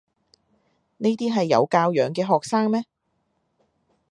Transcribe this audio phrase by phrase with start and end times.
[0.97, 2.85] 呢啲係有教養嘅學生咩？